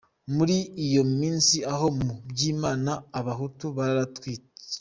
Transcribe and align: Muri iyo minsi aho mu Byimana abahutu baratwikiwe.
Muri 0.35 0.57
iyo 0.85 1.03
minsi 1.19 1.57
aho 1.73 1.85
mu 1.99 2.11
Byimana 2.31 2.91
abahutu 3.19 3.65
baratwikiwe. 3.77 4.47